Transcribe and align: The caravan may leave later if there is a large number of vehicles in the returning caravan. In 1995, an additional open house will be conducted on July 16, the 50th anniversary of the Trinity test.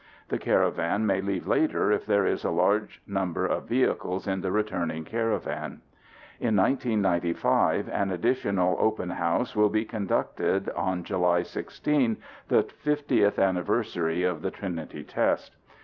The 0.29 0.39
caravan 0.39 1.05
may 1.05 1.21
leave 1.21 1.45
later 1.47 1.91
if 1.91 2.07
there 2.07 2.25
is 2.25 2.43
a 2.43 2.49
large 2.49 2.99
number 3.05 3.45
of 3.45 3.67
vehicles 3.67 4.25
in 4.25 4.41
the 4.41 4.51
returning 4.51 5.03
caravan. 5.03 5.81
In 6.39 6.55
1995, 6.55 7.87
an 7.87 8.09
additional 8.09 8.77
open 8.79 9.11
house 9.11 9.55
will 9.55 9.69
be 9.69 9.85
conducted 9.85 10.69
on 10.69 11.03
July 11.03 11.43
16, 11.43 12.17
the 12.47 12.63
50th 12.63 13.37
anniversary 13.37 14.23
of 14.23 14.41
the 14.41 14.49
Trinity 14.49 15.03
test. 15.03 15.55